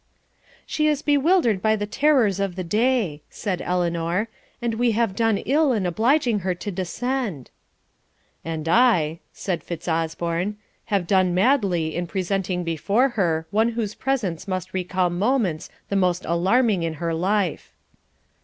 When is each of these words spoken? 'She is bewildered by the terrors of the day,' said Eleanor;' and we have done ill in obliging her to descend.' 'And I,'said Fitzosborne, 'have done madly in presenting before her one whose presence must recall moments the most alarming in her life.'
'She 0.65 0.87
is 0.87 1.03
bewildered 1.03 1.61
by 1.61 1.75
the 1.75 1.85
terrors 1.85 2.39
of 2.39 2.55
the 2.55 2.63
day,' 2.63 3.21
said 3.29 3.61
Eleanor;' 3.61 4.29
and 4.59 4.73
we 4.73 4.93
have 4.93 5.15
done 5.15 5.37
ill 5.45 5.73
in 5.73 5.85
obliging 5.85 6.39
her 6.39 6.55
to 6.55 6.71
descend.' 6.71 7.51
'And 8.43 8.67
I,'said 8.67 9.63
Fitzosborne, 9.63 10.55
'have 10.85 11.05
done 11.05 11.35
madly 11.35 11.95
in 11.95 12.07
presenting 12.07 12.63
before 12.63 13.09
her 13.09 13.45
one 13.51 13.69
whose 13.73 13.93
presence 13.93 14.47
must 14.47 14.73
recall 14.73 15.11
moments 15.11 15.69
the 15.89 15.95
most 15.95 16.25
alarming 16.25 16.81
in 16.81 16.95
her 16.95 17.13
life.' 17.13 17.71